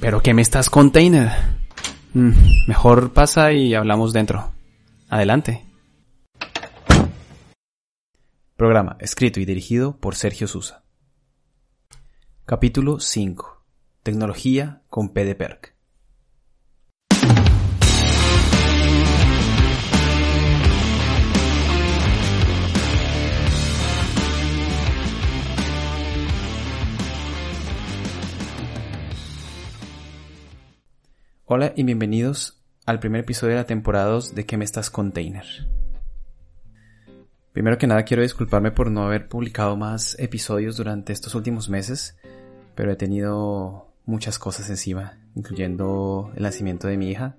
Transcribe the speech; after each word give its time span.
¿Pero 0.00 0.20
qué 0.20 0.34
me 0.34 0.42
estás 0.42 0.70
container? 0.70 1.30
Mm, 2.12 2.32
mejor 2.68 3.12
pasa 3.12 3.52
y 3.52 3.74
hablamos 3.74 4.12
dentro. 4.12 4.52
Adelante. 5.08 5.64
Programa 8.56 8.96
escrito 9.00 9.40
y 9.40 9.44
dirigido 9.44 9.96
por 9.96 10.14
Sergio 10.14 10.46
Susa. 10.46 10.84
Capítulo 12.46 13.00
5. 13.00 13.64
Tecnología 14.02 14.82
con 14.90 15.08
P 15.12 15.24
de 15.24 15.34
Perk. 15.34 15.73
Hola 31.46 31.74
y 31.76 31.82
bienvenidos 31.82 32.58
al 32.86 33.00
primer 33.00 33.20
episodio 33.20 33.50
de 33.50 33.60
la 33.60 33.66
temporada 33.66 34.06
2 34.06 34.34
de 34.34 34.46
¿Qué 34.46 34.56
me 34.56 34.64
estás 34.64 34.88
container? 34.88 35.44
Primero 37.52 37.76
que 37.76 37.86
nada 37.86 38.02
quiero 38.04 38.22
disculparme 38.22 38.70
por 38.70 38.90
no 38.90 39.04
haber 39.04 39.28
publicado 39.28 39.76
más 39.76 40.18
episodios 40.18 40.78
durante 40.78 41.12
estos 41.12 41.34
últimos 41.34 41.68
meses, 41.68 42.16
pero 42.74 42.90
he 42.90 42.96
tenido 42.96 43.88
muchas 44.06 44.38
cosas 44.38 44.70
encima, 44.70 45.18
incluyendo 45.34 46.32
el 46.34 46.44
nacimiento 46.44 46.88
de 46.88 46.96
mi 46.96 47.10
hija, 47.10 47.36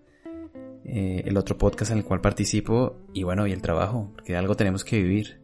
eh, 0.83 1.23
el 1.25 1.35
otro 1.35 1.57
podcast 1.57 1.89
en 1.89 1.97
el 1.97 2.05
cual 2.05 2.21
participo 2.21 2.97
y 3.11 3.23
bueno, 3.23 3.47
y 3.47 3.53
el 3.53 3.63
trabajo, 3.63 4.11
porque 4.13 4.37
algo 4.37 4.53
tenemos 4.53 4.83
que 4.83 5.01
vivir. 5.01 5.39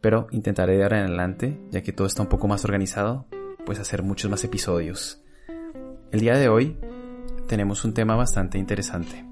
Pero 0.00 0.26
intentaré 0.32 0.76
de 0.76 0.82
ahora 0.82 0.98
en 0.98 1.06
adelante, 1.06 1.60
ya 1.70 1.82
que 1.82 1.92
todo 1.92 2.08
está 2.08 2.22
un 2.22 2.28
poco 2.28 2.48
más 2.48 2.64
organizado, 2.64 3.26
pues 3.64 3.78
hacer 3.78 4.02
muchos 4.02 4.28
más 4.32 4.42
episodios. 4.42 5.22
El 6.10 6.18
día 6.18 6.36
de 6.36 6.48
hoy 6.48 6.76
tenemos 7.46 7.84
un 7.84 7.94
tema 7.94 8.16
bastante 8.16 8.58
interesante. 8.58 9.24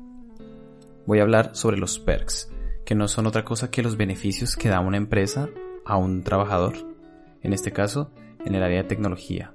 Voy 1.07 1.19
a 1.19 1.23
hablar 1.23 1.51
sobre 1.55 1.79
los 1.79 1.99
perks, 1.99 2.51
que 2.85 2.95
no 2.95 3.09
son 3.09 3.27
otra 3.27 3.45
cosa 3.45 3.71
que 3.71 3.83
los 3.83 3.97
beneficios 3.97 4.57
que 4.57 4.69
da 4.69 4.81
una 4.81 4.97
empresa 4.97 5.49
a 5.85 5.97
un 5.97 6.23
trabajador, 6.23 6.75
en 7.43 7.53
este 7.53 7.73
caso 7.73 8.11
en 8.45 8.55
el 8.55 8.63
área 8.63 8.83
de 8.83 8.89
tecnología. 8.89 9.53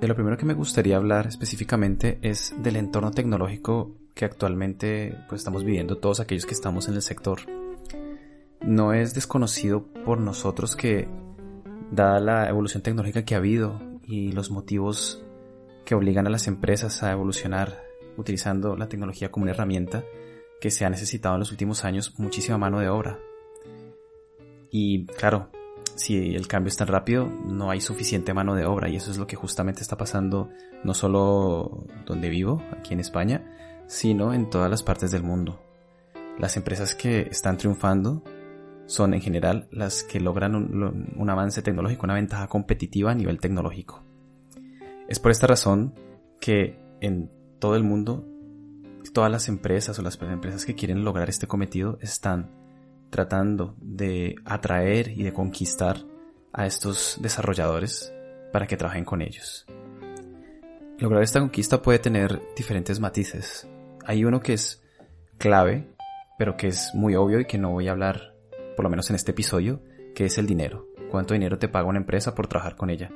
De 0.00 0.06
lo 0.06 0.14
primero 0.14 0.36
que 0.36 0.46
me 0.46 0.54
gustaría 0.54 0.96
hablar 0.96 1.26
específicamente 1.26 2.18
es 2.22 2.54
del 2.62 2.76
entorno 2.76 3.10
tecnológico 3.10 3.96
que 4.14 4.24
actualmente 4.24 5.16
pues, 5.28 5.40
estamos 5.40 5.64
viviendo 5.64 5.98
todos 5.98 6.20
aquellos 6.20 6.46
que 6.46 6.54
estamos 6.54 6.88
en 6.88 6.94
el 6.94 7.02
sector. 7.02 7.40
No 8.60 8.92
es 8.92 9.14
desconocido 9.14 9.86
por 10.04 10.20
nosotros 10.20 10.76
que, 10.76 11.08
dada 11.90 12.20
la 12.20 12.48
evolución 12.48 12.82
tecnológica 12.82 13.24
que 13.24 13.34
ha 13.34 13.38
habido 13.38 13.80
y 14.04 14.32
los 14.32 14.50
motivos 14.50 15.24
que 15.84 15.94
obligan 15.94 16.26
a 16.26 16.30
las 16.30 16.46
empresas 16.48 17.02
a 17.02 17.12
evolucionar 17.12 17.87
utilizando 18.18 18.76
la 18.76 18.88
tecnología 18.88 19.30
como 19.30 19.44
una 19.44 19.52
herramienta 19.52 20.04
que 20.60 20.70
se 20.70 20.84
ha 20.84 20.90
necesitado 20.90 21.36
en 21.36 21.40
los 21.40 21.50
últimos 21.50 21.84
años 21.84 22.14
muchísima 22.18 22.58
mano 22.58 22.80
de 22.80 22.88
obra. 22.88 23.18
Y 24.70 25.06
claro, 25.06 25.50
si 25.94 26.34
el 26.34 26.46
cambio 26.46 26.68
es 26.68 26.76
tan 26.76 26.88
rápido, 26.88 27.26
no 27.26 27.70
hay 27.70 27.80
suficiente 27.80 28.34
mano 28.34 28.54
de 28.54 28.66
obra 28.66 28.88
y 28.88 28.96
eso 28.96 29.10
es 29.10 29.18
lo 29.18 29.26
que 29.26 29.36
justamente 29.36 29.82
está 29.82 29.96
pasando 29.96 30.50
no 30.84 30.94
solo 30.94 31.86
donde 32.06 32.28
vivo, 32.28 32.62
aquí 32.76 32.94
en 32.94 33.00
España, 33.00 33.84
sino 33.86 34.34
en 34.34 34.50
todas 34.50 34.70
las 34.70 34.82
partes 34.82 35.10
del 35.10 35.22
mundo. 35.22 35.60
Las 36.38 36.56
empresas 36.56 36.94
que 36.94 37.22
están 37.22 37.56
triunfando 37.56 38.22
son 38.86 39.12
en 39.12 39.20
general 39.20 39.68
las 39.70 40.02
que 40.02 40.20
logran 40.20 40.54
un, 40.54 41.30
avance 41.30 41.62
tecnológico, 41.62 42.06
una 42.06 42.14
ventaja 42.14 42.46
competitiva 42.46 43.10
a 43.10 43.14
nivel 43.14 43.40
tecnológico. 43.40 44.04
Es 45.08 45.18
por 45.18 45.30
esta 45.30 45.46
razón 45.46 45.94
que 46.40 46.78
en 47.00 47.30
todo 47.58 47.76
el 47.76 47.84
mundo, 47.84 48.24
todas 49.12 49.30
las 49.30 49.48
empresas 49.48 49.98
o 49.98 50.02
las 50.02 50.20
empresas 50.20 50.64
que 50.64 50.74
quieren 50.74 51.04
lograr 51.04 51.28
este 51.28 51.46
cometido 51.46 51.98
están 52.00 52.50
tratando 53.10 53.74
de 53.80 54.36
atraer 54.44 55.08
y 55.08 55.22
de 55.22 55.32
conquistar 55.32 56.04
a 56.52 56.66
estos 56.66 57.18
desarrolladores 57.20 58.12
para 58.52 58.66
que 58.66 58.76
trabajen 58.76 59.04
con 59.04 59.22
ellos. 59.22 59.66
Lograr 60.98 61.22
esta 61.22 61.40
conquista 61.40 61.80
puede 61.80 62.00
tener 62.00 62.40
diferentes 62.56 62.98
matices. 62.98 63.68
Hay 64.04 64.24
uno 64.24 64.40
que 64.40 64.54
es 64.54 64.82
clave, 65.38 65.88
pero 66.38 66.56
que 66.56 66.68
es 66.68 66.90
muy 66.94 67.14
obvio 67.14 67.40
y 67.40 67.44
que 67.44 67.58
no 67.58 67.70
voy 67.70 67.88
a 67.88 67.92
hablar, 67.92 68.34
por 68.76 68.84
lo 68.84 68.90
menos 68.90 69.08
en 69.10 69.16
este 69.16 69.30
episodio, 69.30 69.80
que 70.14 70.24
es 70.24 70.38
el 70.38 70.46
dinero. 70.46 70.86
¿Cuánto 71.10 71.34
dinero 71.34 71.58
te 71.58 71.68
paga 71.68 71.88
una 71.88 72.00
empresa 72.00 72.34
por 72.34 72.48
trabajar 72.48 72.76
con 72.76 72.90
ella? 72.90 73.10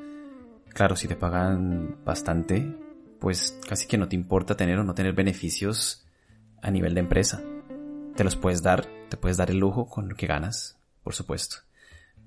Claro, 0.68 0.96
si 0.96 1.08
te 1.08 1.16
pagan 1.16 1.96
bastante, 2.04 2.74
pues 3.22 3.56
casi 3.68 3.86
que 3.86 3.96
no 3.96 4.08
te 4.08 4.16
importa 4.16 4.56
tener 4.56 4.80
o 4.80 4.84
no 4.84 4.94
tener 4.94 5.12
beneficios 5.12 6.04
a 6.60 6.72
nivel 6.72 6.92
de 6.94 7.00
empresa. 7.00 7.40
Te 8.16 8.24
los 8.24 8.34
puedes 8.34 8.64
dar, 8.64 8.84
te 9.08 9.16
puedes 9.16 9.36
dar 9.36 9.48
el 9.52 9.58
lujo 9.58 9.86
con 9.86 10.08
lo 10.08 10.16
que 10.16 10.26
ganas, 10.26 10.76
por 11.04 11.14
supuesto. 11.14 11.58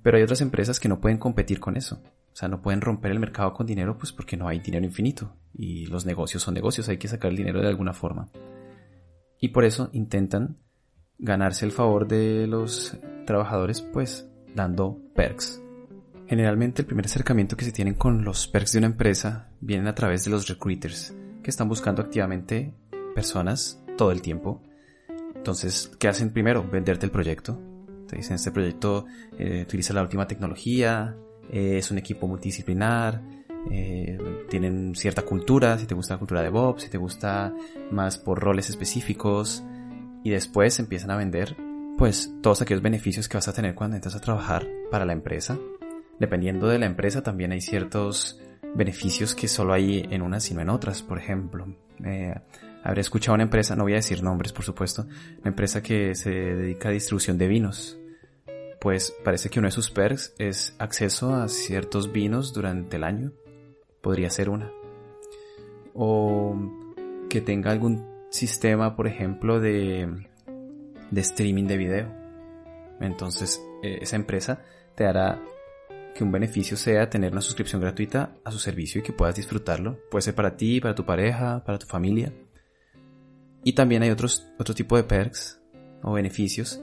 Pero 0.01 0.16
hay 0.16 0.23
otras 0.23 0.39
empresas 0.39 0.79
que 0.79 0.88
no 0.88 1.01
pueden 1.01 1.17
competir 1.17 1.59
con 1.59 1.75
eso. 1.75 2.01
O 2.31 2.35
sea, 2.38 2.47
no 2.47 2.61
pueden 2.61 2.79
romper 2.79 3.11
el 3.11 3.19
mercado 3.19 3.51
con 3.51 3.67
dinero 3.67 3.97
pues 3.97 4.13
porque 4.13 4.38
no 4.38 4.47
hay 4.47 4.59
dinero 4.59 4.85
infinito. 4.85 5.35
Y 5.53 5.85
los 5.88 6.05
negocios 6.05 6.44
son 6.44 6.53
negocios, 6.53 6.88
hay 6.88 6.97
que 6.97 7.09
sacar 7.09 7.29
el 7.29 7.38
dinero 7.38 7.59
de 7.59 7.67
alguna 7.67 7.91
forma. 7.91 8.29
Y 9.41 9.50
por 9.50 9.66
eso 9.66 9.89
intentan 9.91 10.59
ganarse 11.17 11.66
el 11.66 11.73
favor 11.73 12.07
de 12.07 12.47
los 12.47 12.97
trabajadores 13.25 13.81
pues 13.81 14.29
dando 14.53 14.97
perks, 15.13 15.61
Generalmente 16.28 16.81
el 16.81 16.88
primer 16.88 17.06
acercamiento 17.06 17.56
que 17.56 17.66
se 17.66 17.72
tienen 17.72 17.94
con 17.94 18.24
los 18.24 18.47
perks 18.47 18.72
de 18.72 18.80
una 18.80 18.88
empresa 18.88 19.50
vienen 19.62 19.88
a 19.88 19.94
través 19.94 20.25
de 20.25 20.31
los 20.31 20.47
recruiters, 20.47 21.13
que 21.44 21.52
están 21.52 21.69
buscando 21.69 22.02
activamente 22.02 22.74
personas 23.13 23.80
todo 23.96 24.12
el 24.12 24.24
tiempo. 24.24 24.64
Entonces, 25.35 25.91
¿qué 26.00 26.08
hacen 26.08 26.31
primero? 26.31 26.68
Venderte 26.68 27.06
el 27.06 27.12
proyecto. 27.12 27.62
Te 28.08 28.16
dicen, 28.16 28.35
este 28.35 28.52
proyecto 28.52 29.06
eh, 29.38 29.62
utiliza 29.64 29.94
la 29.94 30.02
última 30.02 30.28
tecnología, 30.28 31.16
eh, 31.52 31.78
es 31.78 31.91
un 31.91 32.00
equipo 32.00 32.28
multidisciplinar, 32.28 33.22
eh, 33.69 34.18
tienen 34.50 34.96
cierta 34.96 35.22
cultura, 35.22 35.78
si 35.78 35.85
te 35.85 35.94
gusta 35.94 36.16
la 36.16 36.19
cultura 36.19 36.41
de 36.41 36.50
Bob, 36.50 36.80
si 36.80 36.90
te 36.90 36.97
gusta 36.97 37.53
más 37.91 38.18
por 38.18 38.40
roles 38.40 38.69
específicos, 38.72 39.64
y 40.24 40.31
después 40.31 40.80
empiezan 40.80 41.12
a 41.12 41.18
vender 41.18 41.56
pues 42.00 42.34
todos 42.41 42.62
aquellos 42.62 42.81
beneficios 42.81 43.30
que 43.30 43.38
vas 43.38 43.47
a 43.47 43.53
tener 43.53 43.75
cuando 43.75 43.96
entras 43.96 44.16
a 44.16 44.19
trabajar 44.19 44.68
para 44.91 45.06
la 45.06 45.14
empresa 45.14 45.58
Dependiendo 46.20 46.68
de 46.68 46.80
la 46.80 46.86
empresa 46.86 47.24
también 47.24 47.52
hay 47.52 47.62
ciertos 47.62 48.40
beneficios 48.74 49.36
que 49.36 49.48
solo 49.48 49.74
hay 49.74 50.06
en 50.09 50.22
unas 50.22 50.44
sino 50.44 50.62
en 50.62 50.70
otras. 50.70 51.02
Por 51.02 51.18
ejemplo, 51.18 51.68
eh, 52.03 52.34
habré 52.84 53.02
escuchado 53.02 53.35
una 53.35 53.44
empresa, 53.44 53.76
no 53.76 53.84
voy 53.84 53.94
a 53.94 53.97
decir 53.97 54.23
nombres 54.23 54.53
por 54.53 54.64
supuesto, 54.64 55.06
una 55.40 55.50
empresa 55.50 55.82
que 55.82 56.16
se 56.16 56.29
dedica 56.29 56.90
a 56.90 56.91
distribución 56.91 57.38
de 57.38 57.47
vinos. 57.47 57.97
Pues 58.79 59.16
parece 59.23 59.50
que 59.50 59.59
uno 59.59 59.67
de 59.67 59.72
sus 59.72 59.90
perks 59.90 60.35
es 60.38 60.76
acceso 60.78 61.34
a 61.34 61.47
ciertos 61.47 62.12
vinos 62.12 62.53
durante 62.53 62.97
el 62.97 63.03
año. 63.03 63.32
Podría 64.02 64.29
ser 64.29 64.50
una. 64.50 64.72
O 65.96 66.56
que 67.29 67.41
tenga 67.41 67.72
algún 67.72 68.06
sistema, 68.29 68.96
por 68.96 69.08
ejemplo, 69.08 69.59
de, 69.59 70.28
streaming 71.11 71.64
de 71.66 71.78
video. 71.78 72.08
Entonces, 73.00 73.59
eh, 73.82 74.00
esa 74.02 74.18
empresa 74.18 74.61
te 74.94 75.06
hará 75.06 75.41
que 76.16 76.23
un 76.23 76.32
beneficio 76.32 76.78
sea 76.78 77.09
tener 77.09 77.34
una 77.34 77.41
suscripción 77.41 77.82
gratuita 77.82 78.38
a 78.46 78.52
su 78.52 78.58
servicio 78.58 79.02
y 79.02 79.03
que 79.03 79.12
puedas 79.12 79.35
disfrutarlo. 79.35 80.00
Puede 80.09 80.22
ser 80.22 80.34
para 80.34 80.56
ti, 80.56 80.79
para 80.79 80.96
tu 80.96 81.06
pareja, 81.06 81.62
para 81.66 81.78
tu 81.78 81.88
familia. 81.88 82.32
Y 83.66 83.73
también 83.73 84.02
hay 84.02 84.12
otros, 84.12 84.47
otro 84.58 84.73
tipo 84.73 84.96
de 84.96 85.03
perks 85.03 85.59
o 86.03 86.14
beneficios 86.14 86.82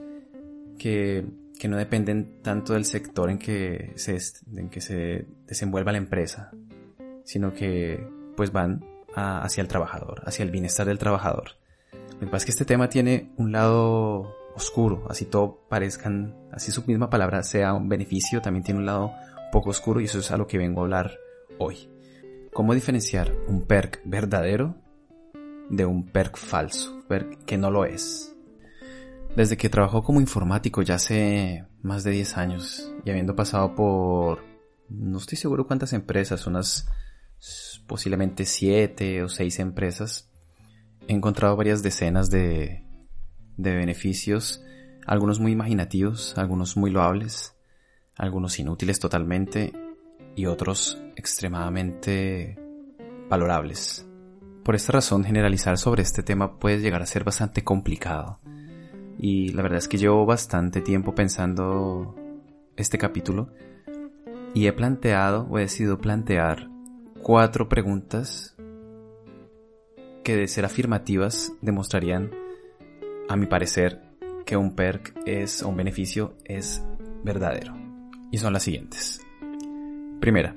que, 0.77 1.25
que 1.59 1.67
no 1.67 1.77
dependen 1.77 2.43
tanto 2.43 2.73
del 2.73 2.85
sector 2.85 3.31
en 3.31 3.39
que, 3.39 3.93
se, 3.95 4.19
en 4.55 4.69
que 4.69 4.81
se 4.81 5.25
desenvuelva 5.47 5.91
la 5.91 5.97
empresa, 5.97 6.51
sino 7.23 7.55
que 7.55 8.07
pues 8.37 8.51
van 8.51 8.85
hacia 9.15 9.61
el 9.61 9.67
trabajador, 9.67 10.21
hacia 10.25 10.43
el 10.43 10.51
bienestar 10.51 10.85
del 10.85 10.99
trabajador. 10.99 11.53
Lo 11.91 12.19
que 12.19 12.25
pasa 12.27 12.37
es 12.37 12.45
que 12.45 12.51
este 12.51 12.65
tema 12.65 12.87
tiene 12.87 13.31
un 13.37 13.51
lado 13.51 14.35
oscuro, 14.55 15.05
así 15.09 15.25
todo 15.25 15.65
parezcan, 15.69 16.35
así 16.51 16.71
su 16.71 16.83
misma 16.85 17.09
palabra 17.09 17.43
sea 17.43 17.73
un 17.73 17.89
beneficio, 17.89 18.41
también 18.41 18.63
tiene 18.63 18.79
un 18.79 18.85
lado 18.85 19.13
poco 19.51 19.69
oscuro 19.69 19.99
y 20.01 20.05
eso 20.05 20.19
es 20.19 20.31
a 20.31 20.37
lo 20.37 20.47
que 20.47 20.57
vengo 20.57 20.81
a 20.81 20.83
hablar 20.83 21.17
hoy. 21.59 21.89
¿Cómo 22.53 22.73
diferenciar 22.73 23.33
un 23.47 23.65
perk 23.65 24.01
verdadero 24.05 24.75
de 25.69 25.85
un 25.85 26.05
perk 26.05 26.37
falso, 26.37 27.03
perk 27.07 27.45
que 27.45 27.57
no 27.57 27.71
lo 27.71 27.85
es? 27.85 28.35
Desde 29.35 29.57
que 29.57 29.69
trabajó 29.69 30.03
como 30.03 30.21
informático 30.21 30.83
ya 30.83 30.95
hace 30.95 31.65
más 31.81 32.03
de 32.03 32.11
10 32.11 32.37
años 32.37 32.93
y 33.03 33.09
habiendo 33.09 33.35
pasado 33.35 33.73
por 33.73 34.43
no 34.89 35.17
estoy 35.17 35.37
seguro 35.37 35.65
cuántas 35.65 35.93
empresas, 35.93 36.45
unas 36.45 36.87
posiblemente 37.87 38.45
7 38.45 39.23
o 39.23 39.29
6 39.29 39.59
empresas, 39.59 40.29
he 41.07 41.13
encontrado 41.13 41.55
varias 41.55 41.81
decenas 41.81 42.29
de, 42.29 42.82
de 43.57 43.75
beneficios, 43.75 44.63
algunos 45.05 45.39
muy 45.39 45.51
imaginativos, 45.51 46.37
algunos 46.37 46.77
muy 46.77 46.91
loables, 46.91 47.55
algunos 48.15 48.59
inútiles 48.59 48.99
totalmente 48.99 49.73
y 50.35 50.45
otros 50.45 51.01
extremadamente 51.15 52.57
valorables. 53.29 54.07
Por 54.63 54.75
esta 54.75 54.93
razón, 54.93 55.23
generalizar 55.23 55.77
sobre 55.77 56.03
este 56.03 56.23
tema 56.23 56.57
puede 56.57 56.79
llegar 56.79 57.01
a 57.01 57.05
ser 57.05 57.23
bastante 57.23 57.63
complicado. 57.63 58.39
Y 59.17 59.49
la 59.49 59.61
verdad 59.61 59.79
es 59.79 59.87
que 59.87 59.97
llevo 59.97 60.25
bastante 60.25 60.81
tiempo 60.81 61.13
pensando 61.13 62.15
este 62.75 62.97
capítulo 62.97 63.49
y 64.53 64.67
he 64.67 64.73
planteado 64.73 65.47
o 65.49 65.57
he 65.57 65.61
decidido 65.61 65.99
plantear 65.99 66.69
cuatro 67.21 67.69
preguntas 67.69 68.55
que 70.23 70.35
de 70.35 70.47
ser 70.47 70.65
afirmativas 70.65 71.53
demostrarían, 71.61 72.31
a 73.29 73.35
mi 73.35 73.45
parecer, 73.45 74.01
que 74.45 74.57
un 74.57 74.75
perk 74.75 75.13
es 75.25 75.61
un 75.61 75.75
beneficio 75.75 76.35
es 76.45 76.83
verdadero. 77.23 77.75
Y 78.31 78.37
son 78.37 78.53
las 78.53 78.63
siguientes. 78.63 79.21
Primera, 80.19 80.55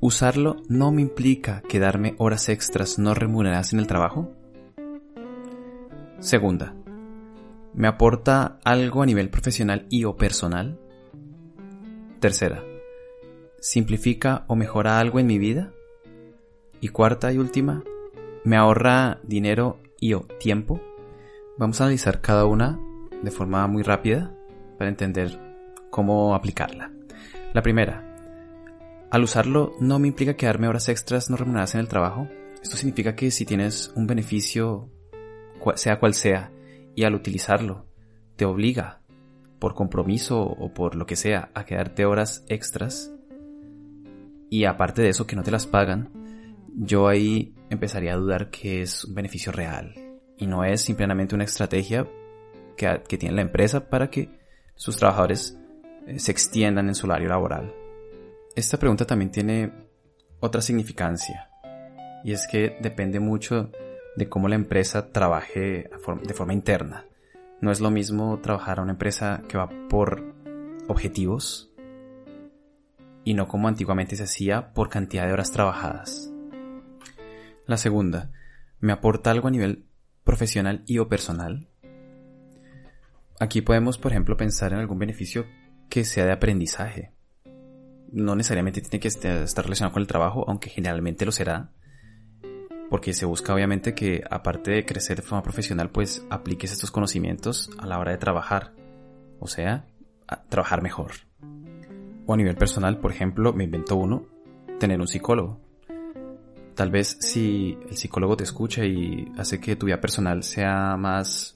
¿usarlo 0.00 0.56
no 0.68 0.92
me 0.92 1.02
implica 1.02 1.62
quedarme 1.68 2.14
horas 2.18 2.48
extras 2.48 2.98
no 2.98 3.14
remuneradas 3.14 3.72
en 3.72 3.78
el 3.80 3.86
trabajo? 3.86 4.32
Segunda, 6.18 6.74
¿me 7.74 7.88
aporta 7.88 8.58
algo 8.64 9.02
a 9.02 9.06
nivel 9.06 9.28
profesional 9.28 9.86
y 9.90 10.04
o 10.04 10.16
personal? 10.16 10.78
Tercera, 12.20 12.64
¿simplifica 13.60 14.44
o 14.46 14.56
mejora 14.56 14.98
algo 14.98 15.18
en 15.18 15.26
mi 15.26 15.38
vida? 15.38 15.72
Y 16.80 16.88
cuarta 16.88 17.32
y 17.32 17.38
última, 17.38 17.82
¿me 18.44 18.56
ahorra 18.56 19.20
dinero 19.22 19.78
y 20.00 20.14
o 20.14 20.20
tiempo? 20.38 20.80
Vamos 21.56 21.80
a 21.80 21.84
analizar 21.84 22.20
cada 22.20 22.46
una 22.46 22.80
de 23.22 23.30
forma 23.30 23.64
muy 23.68 23.84
rápida 23.84 24.34
para 24.76 24.90
entender 24.90 25.38
cómo 25.88 26.34
aplicarla. 26.34 26.90
La 27.52 27.62
primera, 27.62 28.16
al 29.08 29.22
usarlo 29.22 29.72
no 29.78 30.00
me 30.00 30.08
implica 30.08 30.34
quedarme 30.34 30.66
horas 30.66 30.88
extras 30.88 31.30
no 31.30 31.36
remuneradas 31.36 31.76
en 31.76 31.80
el 31.80 31.86
trabajo. 31.86 32.28
Esto 32.60 32.76
significa 32.76 33.14
que 33.14 33.30
si 33.30 33.44
tienes 33.44 33.92
un 33.94 34.08
beneficio, 34.08 34.90
sea 35.76 36.00
cual 36.00 36.14
sea, 36.14 36.50
y 36.96 37.04
al 37.04 37.14
utilizarlo 37.14 37.86
te 38.34 38.46
obliga, 38.46 39.02
por 39.60 39.76
compromiso 39.76 40.42
o 40.42 40.74
por 40.74 40.96
lo 40.96 41.06
que 41.06 41.14
sea, 41.14 41.50
a 41.54 41.64
quedarte 41.64 42.04
horas 42.04 42.44
extras, 42.48 43.12
y 44.50 44.64
aparte 44.64 45.02
de 45.02 45.10
eso 45.10 45.28
que 45.28 45.36
no 45.36 45.44
te 45.44 45.52
las 45.52 45.68
pagan, 45.68 46.10
yo 46.74 47.06
ahí 47.06 47.54
empezaría 47.70 48.14
a 48.14 48.16
dudar 48.16 48.50
que 48.50 48.82
es 48.82 49.04
un 49.04 49.14
beneficio 49.14 49.52
real 49.52 50.03
y 50.36 50.46
no 50.46 50.64
es 50.64 50.80
simplemente 50.82 51.34
una 51.34 51.44
estrategia 51.44 52.08
que, 52.76 53.02
que 53.08 53.18
tiene 53.18 53.36
la 53.36 53.42
empresa 53.42 53.88
para 53.88 54.10
que 54.10 54.30
sus 54.74 54.96
trabajadores 54.96 55.58
eh, 56.06 56.18
se 56.18 56.32
extiendan 56.32 56.88
en 56.88 56.94
su 56.94 57.06
horario 57.06 57.28
laboral. 57.28 57.74
Esta 58.56 58.78
pregunta 58.78 59.04
también 59.04 59.30
tiene 59.30 59.72
otra 60.40 60.60
significancia 60.60 61.48
y 62.24 62.32
es 62.32 62.46
que 62.46 62.76
depende 62.80 63.20
mucho 63.20 63.70
de 64.16 64.28
cómo 64.28 64.48
la 64.48 64.54
empresa 64.54 65.10
trabaje 65.10 65.90
de 66.22 66.34
forma 66.34 66.52
interna. 66.52 67.06
No 67.60 67.70
es 67.70 67.80
lo 67.80 67.90
mismo 67.90 68.38
trabajar 68.40 68.78
a 68.78 68.82
una 68.82 68.92
empresa 68.92 69.42
que 69.48 69.58
va 69.58 69.68
por 69.88 70.34
objetivos 70.88 71.72
y 73.24 73.34
no 73.34 73.48
como 73.48 73.68
antiguamente 73.68 74.16
se 74.16 74.24
hacía 74.24 74.72
por 74.72 74.88
cantidad 74.88 75.26
de 75.26 75.32
horas 75.32 75.50
trabajadas. 75.50 76.30
La 77.66 77.76
segunda, 77.76 78.30
¿me 78.80 78.92
aporta 78.92 79.30
algo 79.30 79.48
a 79.48 79.50
nivel 79.50 79.86
profesional 80.24 80.82
y 80.86 80.98
o 80.98 81.08
personal? 81.08 81.68
Aquí 83.38 83.62
podemos, 83.62 83.98
por 83.98 84.12
ejemplo, 84.12 84.36
pensar 84.36 84.72
en 84.72 84.78
algún 84.78 84.98
beneficio 84.98 85.46
que 85.88 86.04
sea 86.04 86.24
de 86.24 86.32
aprendizaje 86.32 87.14
no 88.14 88.36
necesariamente 88.36 88.80
tiene 88.80 89.00
que 89.00 89.08
estar 89.08 89.64
relacionado 89.64 89.92
con 89.92 90.00
el 90.00 90.06
trabajo, 90.06 90.44
aunque 90.46 90.70
generalmente 90.70 91.26
lo 91.26 91.32
será, 91.32 91.72
porque 92.88 93.12
se 93.12 93.26
busca 93.26 93.52
obviamente 93.52 93.92
que 93.92 94.22
aparte 94.30 94.70
de 94.70 94.86
crecer 94.86 95.16
de 95.16 95.22
forma 95.22 95.42
profesional, 95.42 95.90
pues 95.90 96.24
apliques 96.30 96.70
estos 96.70 96.92
conocimientos 96.92 97.70
a 97.76 97.86
la 97.86 97.98
hora 97.98 98.12
de 98.12 98.18
trabajar, 98.18 98.72
o 99.40 99.48
sea, 99.48 99.86
trabajar 100.48 100.80
mejor. 100.80 101.12
O 102.26 102.34
a 102.34 102.36
nivel 102.36 102.54
personal, 102.54 102.98
por 102.98 103.10
ejemplo, 103.10 103.52
me 103.52 103.64
invento 103.64 103.96
uno, 103.96 104.26
tener 104.78 105.00
un 105.00 105.08
psicólogo. 105.08 105.60
Tal 106.74 106.90
vez 106.90 107.16
si 107.20 107.78
el 107.88 107.96
psicólogo 107.96 108.36
te 108.36 108.44
escucha 108.44 108.84
y 108.84 109.30
hace 109.38 109.60
que 109.60 109.76
tu 109.76 109.86
vida 109.86 110.00
personal 110.00 110.42
sea 110.42 110.96
más 110.96 111.54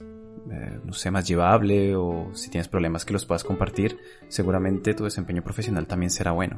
eh, 0.51 0.79
no 0.83 0.93
sé, 0.93 1.11
más 1.11 1.27
llevable 1.27 1.95
o 1.95 2.31
si 2.33 2.49
tienes 2.49 2.67
problemas 2.67 3.05
que 3.05 3.13
los 3.13 3.25
puedas 3.25 3.43
compartir, 3.43 3.99
seguramente 4.29 4.95
tu 4.95 5.03
desempeño 5.03 5.43
profesional 5.43 5.85
también 5.85 6.09
será 6.09 6.31
bueno 6.31 6.57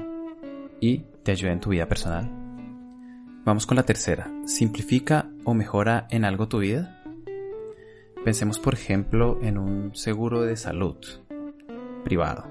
y 0.79 0.99
te 1.23 1.31
ayuda 1.31 1.51
en 1.51 1.59
tu 1.59 1.71
vida 1.71 1.87
personal. 1.87 2.29
Vamos 3.43 3.65
con 3.65 3.75
la 3.75 3.83
tercera. 3.83 4.31
¿Simplifica 4.45 5.29
o 5.43 5.53
mejora 5.53 6.07
en 6.09 6.25
algo 6.25 6.47
tu 6.47 6.59
vida? 6.59 7.03
Pensemos 8.23 8.59
por 8.59 8.75
ejemplo 8.75 9.39
en 9.41 9.57
un 9.57 9.95
seguro 9.95 10.41
de 10.41 10.55
salud 10.55 10.97
privado. 12.03 12.50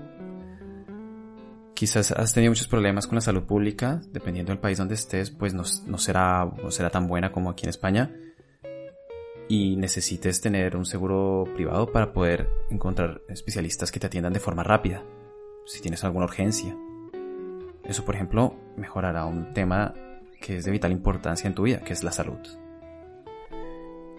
Quizás 1.80 2.12
has 2.12 2.34
tenido 2.34 2.50
muchos 2.50 2.68
problemas 2.68 3.06
con 3.06 3.14
la 3.14 3.22
salud 3.22 3.44
pública, 3.44 4.02
dependiendo 4.12 4.52
del 4.52 4.60
país 4.60 4.76
donde 4.76 4.96
estés, 4.96 5.30
pues 5.30 5.54
no, 5.54 5.64
será, 5.64 6.44
no 6.62 6.70
será 6.70 6.90
tan 6.90 7.08
buena 7.08 7.32
como 7.32 7.48
aquí 7.48 7.64
en 7.64 7.70
España, 7.70 8.14
y 9.48 9.76
necesites 9.76 10.42
tener 10.42 10.76
un 10.76 10.84
seguro 10.84 11.46
privado 11.54 11.90
para 11.90 12.12
poder 12.12 12.50
encontrar 12.68 13.22
especialistas 13.30 13.90
que 13.90 13.98
te 13.98 14.08
atiendan 14.08 14.34
de 14.34 14.40
forma 14.40 14.62
rápida, 14.62 15.02
si 15.64 15.80
tienes 15.80 16.04
alguna 16.04 16.26
urgencia. 16.26 16.76
Eso, 17.82 18.04
por 18.04 18.14
ejemplo, 18.14 18.60
mejorará 18.76 19.24
un 19.24 19.54
tema 19.54 19.94
que 20.38 20.58
es 20.58 20.66
de 20.66 20.72
vital 20.72 20.92
importancia 20.92 21.48
en 21.48 21.54
tu 21.54 21.62
vida, 21.62 21.80
que 21.80 21.94
es 21.94 22.04
la 22.04 22.12
salud. 22.12 22.46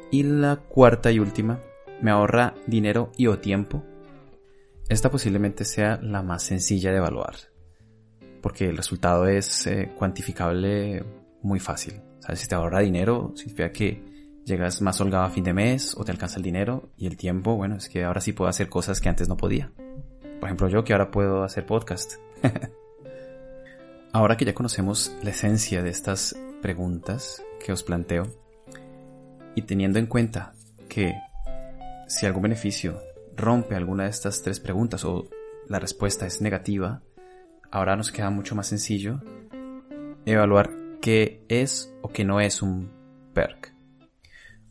Y 0.09 0.23
la 0.23 0.55
cuarta 0.55 1.11
y 1.11 1.19
última, 1.19 1.59
me 2.01 2.09
ahorra 2.09 2.55
dinero 2.65 3.11
y 3.17 3.27
o 3.27 3.37
tiempo. 3.37 3.83
Esta 4.89 5.11
posiblemente 5.11 5.63
sea 5.63 5.99
la 6.01 6.23
más 6.23 6.41
sencilla 6.41 6.89
de 6.89 6.97
evaluar, 6.97 7.50
porque 8.41 8.67
el 8.69 8.77
resultado 8.77 9.27
es 9.27 9.67
eh, 9.67 9.91
cuantificable 9.97 11.03
muy 11.41 11.59
fácil. 11.59 12.01
Si 12.35 12.47
te 12.47 12.55
ahorra 12.55 12.79
dinero, 12.79 13.33
significa 13.35 13.71
que 13.71 14.03
llegas 14.45 14.81
más 14.81 14.99
holgado 15.01 15.25
a 15.25 15.29
fin 15.29 15.43
de 15.43 15.53
mes 15.53 15.95
o 15.97 16.03
te 16.03 16.11
alcanza 16.11 16.37
el 16.37 16.43
dinero 16.43 16.91
y 16.97 17.07
el 17.07 17.17
tiempo, 17.17 17.55
bueno, 17.55 17.75
es 17.75 17.89
que 17.89 18.03
ahora 18.03 18.21
sí 18.21 18.33
puedo 18.33 18.49
hacer 18.49 18.69
cosas 18.69 19.01
que 19.01 19.09
antes 19.09 19.27
no 19.27 19.37
podía. 19.37 19.71
Por 20.39 20.47
ejemplo, 20.47 20.67
yo 20.67 20.83
que 20.83 20.93
ahora 20.93 21.11
puedo 21.11 21.43
hacer 21.43 21.65
podcast. 21.65 22.13
ahora 24.13 24.37
que 24.37 24.45
ya 24.45 24.53
conocemos 24.53 25.15
la 25.23 25.31
esencia 25.31 25.81
de 25.83 25.89
estas 25.89 26.35
preguntas 26.61 27.43
que 27.63 27.71
os 27.71 27.83
planteo 27.83 28.27
y 29.55 29.63
teniendo 29.63 29.99
en 29.99 30.05
cuenta 30.05 30.53
que 30.89 31.13
si 32.07 32.25
algún 32.25 32.43
beneficio 32.43 32.99
rompe 33.35 33.75
alguna 33.75 34.03
de 34.03 34.09
estas 34.09 34.41
tres 34.41 34.59
preguntas 34.59 35.05
o 35.05 35.27
la 35.67 35.79
respuesta 35.79 36.25
es 36.25 36.41
negativa, 36.41 37.01
ahora 37.71 37.95
nos 37.95 38.11
queda 38.11 38.29
mucho 38.29 38.55
más 38.55 38.67
sencillo 38.67 39.21
evaluar 40.25 40.69
qué 41.01 41.43
es 41.49 41.91
o 42.01 42.09
qué 42.09 42.23
no 42.23 42.39
es 42.39 42.61
un 42.61 42.91
perk. 43.33 43.73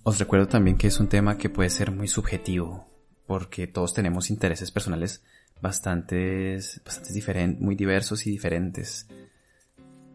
Os 0.03 0.19
recuerdo 0.19 0.47
también 0.49 0.77
que 0.77 0.87
es 0.87 1.01
un 1.01 1.09
tema 1.09 1.37
que 1.37 1.51
puede 1.51 1.71
ser 1.71 1.91
muy 1.91 2.09
subjetivo, 2.09 2.87
porque 3.27 3.67
todos 3.67 3.93
tenemos 3.93 4.31
intereses 4.31 4.71
personales 4.71 5.23
bastantes, 5.61 6.81
bastantes 6.85 7.15
diferentes, 7.15 7.61
muy 7.61 7.75
diversos 7.75 8.27
y 8.27 8.31
diferentes. 8.31 9.09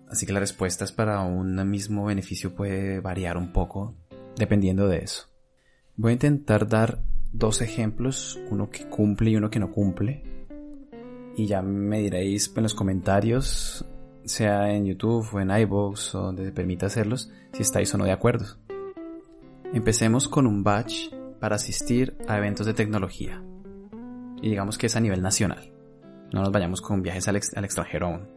Así 0.09 0.25
que 0.25 0.33
las 0.33 0.41
respuestas 0.41 0.91
para 0.91 1.21
un 1.21 1.69
mismo 1.69 2.05
beneficio 2.05 2.55
puede 2.55 2.99
variar 2.99 3.37
un 3.37 3.51
poco 3.51 3.95
dependiendo 4.37 4.87
de 4.87 4.99
eso. 4.99 5.27
Voy 5.97 6.11
a 6.11 6.13
intentar 6.13 6.67
dar 6.67 7.03
dos 7.31 7.61
ejemplos, 7.61 8.39
uno 8.49 8.69
que 8.69 8.87
cumple 8.87 9.31
y 9.31 9.35
uno 9.35 9.49
que 9.49 9.59
no 9.59 9.71
cumple. 9.71 10.34
Y 11.35 11.47
ya 11.47 11.61
me 11.61 11.99
diréis 11.99 12.51
en 12.55 12.63
los 12.63 12.73
comentarios 12.73 13.85
sea 14.25 14.71
en 14.71 14.85
YouTube 14.85 15.27
o 15.33 15.39
en 15.39 15.51
iVoox 15.51 16.15
o 16.15 16.21
donde 16.21 16.45
te 16.45 16.51
permita 16.51 16.87
hacerlos, 16.87 17.31
si 17.53 17.61
estáis 17.61 17.93
o 17.93 17.97
no 17.97 18.05
de 18.05 18.11
acuerdo. 18.11 18.45
Empecemos 19.73 20.27
con 20.27 20.47
un 20.47 20.63
batch 20.63 21.11
para 21.39 21.55
asistir 21.55 22.17
a 22.27 22.37
eventos 22.37 22.65
de 22.65 22.73
tecnología. 22.73 23.43
Y 24.41 24.49
digamos 24.49 24.77
que 24.77 24.87
es 24.87 24.95
a 24.95 24.99
nivel 24.99 25.21
nacional. 25.21 25.71
No 26.33 26.41
nos 26.41 26.51
vayamos 26.51 26.81
con 26.81 27.01
viajes 27.01 27.27
al, 27.27 27.39
al 27.55 27.65
extranjero 27.65 28.07
aún. 28.07 28.27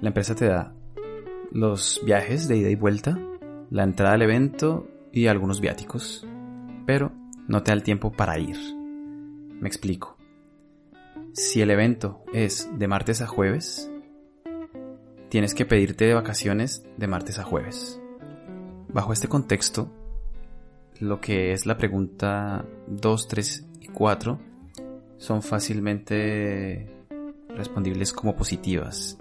La 0.00 0.08
empresa 0.08 0.34
te 0.34 0.46
da 0.46 0.74
los 1.52 2.00
viajes 2.04 2.48
de 2.48 2.58
ida 2.58 2.70
y 2.70 2.74
vuelta, 2.74 3.18
la 3.70 3.84
entrada 3.84 4.14
al 4.14 4.22
evento 4.22 4.88
y 5.12 5.26
algunos 5.26 5.60
viáticos. 5.60 6.26
Pero 6.86 7.12
no 7.48 7.62
te 7.62 7.70
da 7.70 7.74
el 7.74 7.82
tiempo 7.82 8.12
para 8.12 8.38
ir. 8.38 8.56
Me 9.60 9.68
explico. 9.68 10.15
Si 11.36 11.60
el 11.60 11.70
evento 11.70 12.24
es 12.32 12.66
de 12.78 12.88
martes 12.88 13.20
a 13.20 13.26
jueves, 13.26 13.92
tienes 15.28 15.54
que 15.54 15.66
pedirte 15.66 16.06
de 16.06 16.14
vacaciones 16.14 16.82
de 16.96 17.06
martes 17.08 17.38
a 17.38 17.42
jueves. 17.42 18.00
Bajo 18.88 19.12
este 19.12 19.28
contexto, 19.28 19.92
lo 20.98 21.20
que 21.20 21.52
es 21.52 21.66
la 21.66 21.76
pregunta 21.76 22.64
2, 22.86 23.28
3 23.28 23.68
y 23.80 23.88
4 23.88 24.40
son 25.18 25.42
fácilmente 25.42 27.04
respondibles 27.54 28.14
como 28.14 28.34
positivas. 28.34 29.18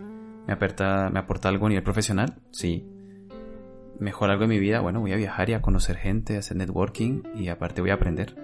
¿Me 0.48 0.54
aporta, 0.54 1.10
¿Me 1.10 1.20
aporta 1.20 1.50
algo 1.50 1.66
a 1.66 1.70
nivel 1.70 1.84
profesional? 1.84 2.38
Sí. 2.52 2.88
¿Mejor 4.00 4.30
algo 4.30 4.46
en 4.46 4.52
mi 4.52 4.60
vida? 4.60 4.80
Bueno, 4.80 5.02
voy 5.02 5.12
a 5.12 5.18
viajar 5.18 5.50
y 5.50 5.54
a 5.54 5.62
conocer 5.62 5.98
gente, 5.98 6.38
a 6.38 6.40
hacer 6.40 6.56
networking 6.56 7.24
y 7.36 7.50
aparte 7.50 7.82
voy 7.82 7.90
a 7.90 7.96
aprender. 7.96 8.38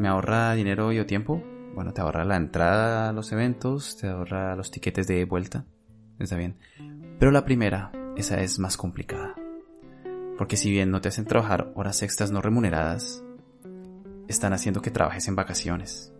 ¿Me 0.00 0.08
ahorra 0.08 0.52
dinero 0.54 0.92
y 0.92 0.98
o 0.98 1.06
tiempo? 1.06 1.44
Bueno, 1.74 1.92
te 1.92 2.00
ahorra 2.00 2.24
la 2.24 2.36
entrada 2.36 3.08
a 3.08 3.12
los 3.12 3.32
eventos, 3.32 3.96
te 3.96 4.08
ahorra 4.08 4.56
los 4.56 4.70
tiquetes 4.70 5.06
de 5.06 5.24
vuelta. 5.24 5.64
Está 6.18 6.36
bien. 6.36 6.58
Pero 7.18 7.30
la 7.30 7.44
primera, 7.44 7.92
esa 8.16 8.40
es 8.40 8.58
más 8.58 8.76
complicada. 8.76 9.34
Porque 10.36 10.56
si 10.56 10.70
bien 10.70 10.90
no 10.90 11.00
te 11.00 11.08
hacen 11.08 11.24
trabajar 11.24 11.72
horas 11.74 12.02
extras 12.02 12.30
no 12.30 12.40
remuneradas, 12.40 13.24
están 14.28 14.52
haciendo 14.52 14.82
que 14.82 14.90
trabajes 14.90 15.26
en 15.28 15.36
vacaciones. 15.36 16.12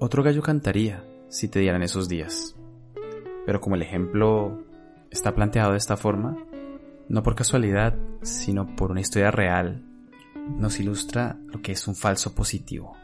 Otro 0.00 0.22
gallo 0.22 0.42
cantaría 0.42 1.04
si 1.28 1.48
te 1.48 1.60
dieran 1.60 1.82
esos 1.82 2.08
días. 2.08 2.56
Pero 3.46 3.60
como 3.60 3.76
el 3.76 3.82
ejemplo 3.82 4.64
está 5.10 5.34
planteado 5.34 5.72
de 5.72 5.78
esta 5.78 5.96
forma, 5.96 6.36
no 7.08 7.22
por 7.22 7.34
casualidad, 7.34 7.94
sino 8.22 8.76
por 8.76 8.90
una 8.90 9.00
historia 9.00 9.30
real, 9.30 9.84
nos 10.56 10.80
ilustra 10.80 11.38
lo 11.46 11.62
que 11.62 11.72
es 11.72 11.88
un 11.88 11.94
falso 11.94 12.34
positivo. 12.34 12.97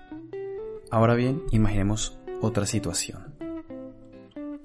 Ahora 0.90 1.14
bien, 1.14 1.42
imaginemos 1.50 2.18
otra 2.40 2.66
situación. 2.66 3.34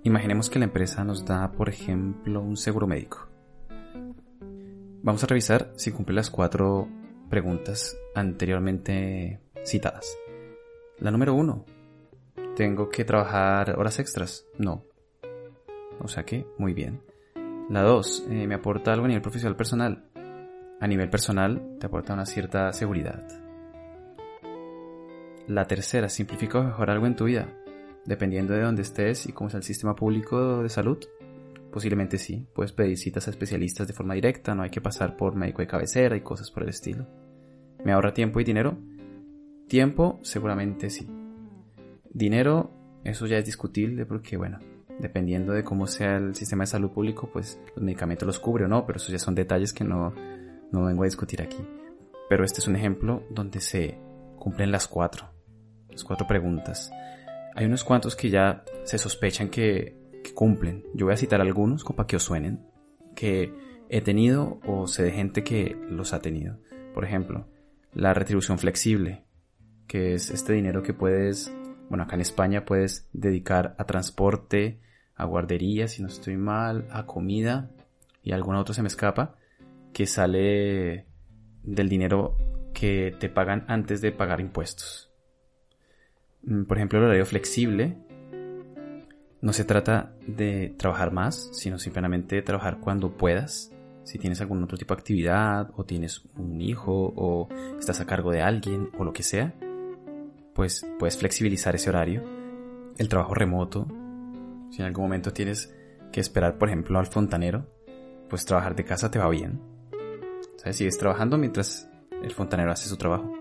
Imaginemos 0.03 0.49
que 0.49 0.59
la 0.59 0.65
empresa 0.65 1.03
nos 1.03 1.25
da, 1.25 1.51
por 1.51 1.69
ejemplo, 1.69 2.41
un 2.41 2.57
seguro 2.57 2.87
médico. 2.87 3.27
Vamos 5.01 5.23
a 5.23 5.27
revisar 5.27 5.71
si 5.75 5.91
cumple 5.91 6.15
las 6.15 6.29
cuatro 6.29 6.87
preguntas 7.29 7.97
anteriormente 8.15 9.39
citadas. 9.65 10.17
La 10.99 11.11
número 11.11 11.33
uno. 11.33 11.65
¿Tengo 12.55 12.89
que 12.89 13.05
trabajar 13.05 13.79
horas 13.79 13.99
extras? 13.99 14.45
No. 14.57 14.83
O 15.99 16.07
sea 16.07 16.25
que, 16.25 16.45
muy 16.57 16.73
bien. 16.73 17.01
La 17.69 17.83
dos. 17.83 18.25
Eh, 18.29 18.47
¿Me 18.47 18.55
aporta 18.55 18.91
algo 18.91 19.05
a 19.05 19.07
nivel 19.07 19.21
profesional 19.21 19.55
personal? 19.55 20.09
A 20.81 20.87
nivel 20.87 21.09
personal, 21.09 21.77
te 21.79 21.87
aporta 21.87 22.13
una 22.13 22.25
cierta 22.25 22.71
seguridad. 22.73 23.25
La 25.49 25.65
tercera. 25.65 26.07
¿Simplifica 26.07 26.59
o 26.59 26.63
mejora 26.63 26.93
algo 26.93 27.07
en 27.07 27.17
tu 27.17 27.25
vida? 27.25 27.53
Dependiendo 28.05 28.53
de 28.53 28.61
dónde 28.61 28.83
estés 28.83 29.25
y 29.25 29.33
cómo 29.33 29.49
es 29.49 29.55
el 29.55 29.63
sistema 29.63 29.95
público 29.95 30.63
de 30.63 30.69
salud, 30.69 30.99
Posiblemente 31.71 32.17
sí, 32.17 32.47
puedes 32.53 32.71
pedir 32.71 32.97
citas 32.97 33.27
a 33.27 33.31
especialistas 33.31 33.87
de 33.87 33.93
forma 33.93 34.15
directa, 34.15 34.55
no 34.55 34.63
hay 34.63 34.69
que 34.69 34.81
pasar 34.81 35.15
por 35.15 35.35
médico 35.35 35.61
de 35.61 35.67
cabecera 35.67 36.17
y 36.17 36.21
cosas 36.21 36.49
por 36.49 36.63
el 36.63 36.69
estilo. 36.69 37.05
¿Me 37.83 37.91
ahorra 37.91 38.13
tiempo 38.13 38.39
y 38.39 38.43
dinero? 38.43 38.77
Tiempo, 39.67 40.19
seguramente 40.23 40.89
sí. 40.89 41.07
Dinero, 42.11 42.71
eso 43.03 43.27
ya 43.27 43.37
es 43.37 43.45
discutible 43.45 44.07
porque, 44.07 44.35
bueno, 44.35 44.57
dependiendo 44.99 45.53
de 45.53 45.63
cómo 45.63 45.85
sea 45.85 46.17
el 46.17 46.33
sistema 46.33 46.63
de 46.63 46.67
salud 46.67 46.89
público, 46.89 47.29
pues 47.31 47.61
los 47.75 47.83
medicamentos 47.83 48.25
los 48.25 48.39
cubre 48.39 48.65
o 48.65 48.67
no, 48.67 48.87
pero 48.87 48.97
esos 48.97 49.11
ya 49.11 49.19
son 49.19 49.35
detalles 49.35 49.71
que 49.71 49.83
no, 49.83 50.11
no 50.71 50.85
vengo 50.85 51.03
a 51.03 51.05
discutir 51.05 51.39
aquí. 51.41 51.63
Pero 52.29 52.43
este 52.43 52.61
es 52.61 52.67
un 52.67 52.77
ejemplo 52.77 53.23
donde 53.29 53.61
se 53.61 53.99
cumplen 54.39 54.71
las 54.71 54.87
cuatro, 54.87 55.29
cuatro 56.03 56.27
preguntas. 56.27 56.91
Hay 57.55 57.65
unos 57.65 57.83
cuantos 57.83 58.15
que 58.15 58.29
ya 58.29 58.63
se 58.83 58.97
sospechan 58.97 59.49
que 59.49 59.99
que 60.21 60.33
cumplen. 60.33 60.83
Yo 60.93 61.05
voy 61.05 61.13
a 61.13 61.17
citar 61.17 61.41
algunos 61.41 61.83
para 61.83 62.07
que 62.07 62.15
os 62.15 62.23
suenen, 62.23 62.65
que 63.15 63.53
he 63.89 64.01
tenido 64.01 64.59
o 64.65 64.87
sé 64.87 65.03
de 65.03 65.11
gente 65.11 65.43
que 65.43 65.77
los 65.89 66.13
ha 66.13 66.21
tenido. 66.21 66.57
Por 66.93 67.05
ejemplo, 67.05 67.47
la 67.93 68.13
retribución 68.13 68.59
flexible, 68.59 69.23
que 69.87 70.13
es 70.13 70.29
este 70.29 70.53
dinero 70.53 70.83
que 70.83 70.93
puedes, 70.93 71.53
bueno, 71.89 72.03
acá 72.03 72.15
en 72.15 72.21
España 72.21 72.65
puedes 72.65 73.07
dedicar 73.13 73.75
a 73.77 73.85
transporte, 73.85 74.79
a 75.15 75.25
guardería, 75.25 75.87
si 75.87 76.01
no 76.01 76.07
estoy 76.07 76.37
mal, 76.37 76.87
a 76.91 77.05
comida 77.05 77.71
y 78.23 78.31
alguna 78.31 78.59
otra 78.59 78.73
se 78.73 78.81
me 78.81 78.87
escapa, 78.87 79.35
que 79.93 80.05
sale 80.05 81.07
del 81.63 81.89
dinero 81.89 82.37
que 82.73 83.15
te 83.19 83.29
pagan 83.29 83.65
antes 83.67 84.01
de 84.01 84.11
pagar 84.11 84.39
impuestos. 84.39 85.08
Mm, 86.49 86.63
por 86.63 86.77
ejemplo, 86.77 86.97
el 86.99 87.05
horario 87.05 87.25
flexible 87.25 87.95
no 89.41 89.53
se 89.53 89.63
trata 89.63 90.13
de 90.27 90.73
trabajar 90.77 91.13
más, 91.13 91.49
sino 91.53 91.79
simplemente 91.79 92.41
trabajar 92.41 92.79
cuando 92.79 93.15
puedas. 93.15 93.71
Si 94.03 94.17
tienes 94.17 94.41
algún 94.41 94.63
otro 94.63 94.77
tipo 94.77 94.95
de 94.95 94.99
actividad, 94.99 95.69
o 95.77 95.85
tienes 95.85 96.23
un 96.35 96.59
hijo, 96.59 97.13
o 97.15 97.47
estás 97.77 98.01
a 98.01 98.05
cargo 98.05 98.31
de 98.31 98.41
alguien, 98.41 98.89
o 98.97 99.03
lo 99.03 99.13
que 99.13 99.21
sea, 99.21 99.53
pues 100.55 100.85
puedes 100.97 101.17
flexibilizar 101.17 101.75
ese 101.75 101.89
horario. 101.89 102.23
El 102.97 103.07
trabajo 103.07 103.35
remoto, 103.35 103.87
si 104.71 104.81
en 104.81 104.87
algún 104.87 105.05
momento 105.05 105.31
tienes 105.31 105.73
que 106.11 106.19
esperar, 106.19 106.57
por 106.57 106.69
ejemplo, 106.69 106.97
al 106.97 107.05
fontanero, 107.05 107.67
pues 108.27 108.45
trabajar 108.45 108.75
de 108.75 108.83
casa 108.83 109.11
te 109.11 109.19
va 109.19 109.29
bien. 109.29 109.61
¿Sabes? 110.57 110.77
Sigues 110.77 110.97
trabajando 110.97 111.37
mientras 111.37 111.87
el 112.23 112.31
fontanero 112.31 112.71
hace 112.71 112.89
su 112.89 112.97
trabajo. 112.97 113.31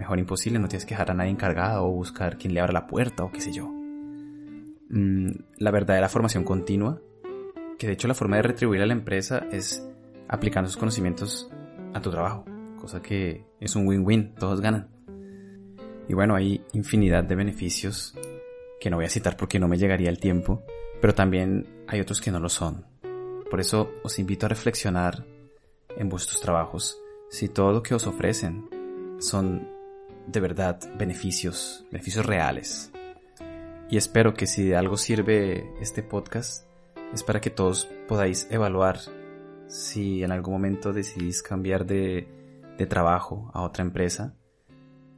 Mejor 0.00 0.18
imposible, 0.18 0.58
no 0.58 0.66
tienes 0.66 0.86
que 0.86 0.94
dejar 0.94 1.10
a 1.10 1.14
nadie 1.14 1.30
encargado 1.30 1.84
o 1.84 1.90
buscar 1.90 2.38
quien 2.38 2.54
le 2.54 2.60
abra 2.60 2.72
la 2.72 2.86
puerta 2.86 3.22
o 3.22 3.30
qué 3.30 3.42
sé 3.42 3.52
yo. 3.52 3.68
Mm, 4.88 5.28
la 5.58 5.70
verdadera 5.70 6.08
formación 6.08 6.42
continua, 6.42 7.02
que 7.78 7.86
de 7.86 7.92
hecho 7.92 8.08
la 8.08 8.14
forma 8.14 8.36
de 8.36 8.42
retribuir 8.42 8.80
a 8.80 8.86
la 8.86 8.94
empresa 8.94 9.46
es 9.52 9.86
aplicando 10.26 10.70
sus 10.70 10.78
conocimientos 10.78 11.50
a 11.92 12.00
tu 12.00 12.10
trabajo, 12.10 12.46
cosa 12.80 13.02
que 13.02 13.44
es 13.60 13.76
un 13.76 13.86
win-win, 13.86 14.34
todos 14.36 14.62
ganan. 14.62 14.88
Y 16.08 16.14
bueno, 16.14 16.34
hay 16.34 16.64
infinidad 16.72 17.22
de 17.24 17.34
beneficios 17.34 18.14
que 18.80 18.88
no 18.88 18.96
voy 18.96 19.04
a 19.04 19.10
citar 19.10 19.36
porque 19.36 19.58
no 19.58 19.68
me 19.68 19.76
llegaría 19.76 20.08
el 20.08 20.18
tiempo, 20.18 20.62
pero 21.02 21.14
también 21.14 21.84
hay 21.86 22.00
otros 22.00 22.22
que 22.22 22.30
no 22.30 22.40
lo 22.40 22.48
son. 22.48 22.86
Por 23.50 23.60
eso 23.60 23.90
os 24.02 24.18
invito 24.18 24.46
a 24.46 24.48
reflexionar 24.48 25.26
en 25.94 26.08
vuestros 26.08 26.40
trabajos 26.40 26.98
si 27.28 27.50
todo 27.50 27.72
lo 27.72 27.82
que 27.82 27.94
os 27.94 28.06
ofrecen 28.06 28.66
son 29.18 29.78
de 30.26 30.40
verdad 30.40 30.80
beneficios, 30.98 31.86
beneficios 31.90 32.26
reales, 32.26 32.92
y 33.90 33.96
espero 33.96 34.34
que 34.34 34.46
si 34.46 34.62
de 34.64 34.76
algo 34.76 34.96
sirve 34.96 35.68
este 35.80 36.04
podcast, 36.04 36.64
es 37.12 37.24
para 37.24 37.40
que 37.40 37.50
todos 37.50 37.88
podáis 38.06 38.46
evaluar 38.48 39.00
si 39.66 40.22
en 40.22 40.30
algún 40.30 40.54
momento 40.54 40.92
decidís 40.92 41.42
cambiar 41.42 41.86
de, 41.86 42.28
trabajo 42.88 43.50
a 43.52 43.62
otra 43.62 43.84
empresa, 43.84 44.34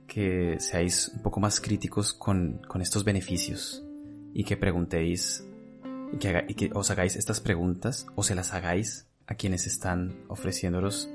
que 0.08 0.56
seáis 0.58 1.12
un 1.14 1.22
poco 1.22 1.38
más 1.38 1.60
críticos 1.60 2.12
con, 2.12 2.62
estos 2.80 3.04
beneficios 3.04 3.84
y 4.34 4.42
que 4.42 4.56
preguntéis 4.56 5.46
y 6.12 6.16
que, 6.16 6.44
y 6.48 6.54
que 6.54 6.70
os 6.74 6.90
hagáis 6.90 7.14
estas 7.14 7.40
preguntas 7.40 8.06
o 8.16 8.24
se 8.24 8.34
las 8.34 8.52
hagáis 8.52 9.06
a 9.26 9.34
quienes 9.36 9.66
están 9.66 10.24
ofreciendo 10.28 10.80
los 10.80 11.08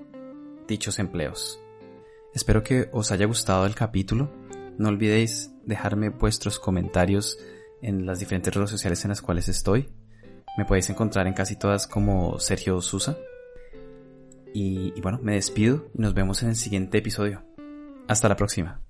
dichos 0.68 1.00
empleos. 1.00 1.60
Espero 2.38 2.62
que 2.64 2.88
os 2.92 3.12
haya 3.12 3.26
gustado 3.26 3.66
el 3.66 3.74
capítulo 3.74 4.32
no 4.78 4.90
olvidéis 4.90 5.52
dejarme 5.66 6.10
vuestros 6.10 6.60
comentarios 6.60 7.40
en 7.82 8.06
las 8.06 8.20
diferentes 8.20 8.54
redes 8.54 8.70
sociales 8.70 9.04
en 9.04 9.10
las 9.10 9.24
cuales 9.24 9.50
estoy. 9.50 9.90
Me 10.56 10.64
podéis 10.64 10.92
encontrar 10.92 11.26
en 11.26 11.34
casi 11.34 11.56
todas 11.56 11.88
como 11.88 12.38
Sergio 12.38 12.80
Susa. 12.80 13.18
Y, 14.54 15.02
bueno, 15.02 15.20
me 15.24 15.34
despido 15.34 15.90
y 15.96 16.02
nos 16.04 16.14
vemos 16.14 16.44
en 16.44 16.50
el 16.50 16.56
siguiente 16.56 17.00
episodio. 17.00 17.44
Hasta 18.08 18.30
la 18.30 18.36
próxima. 18.36 18.87